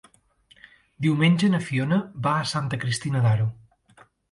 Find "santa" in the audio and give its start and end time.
2.55-2.83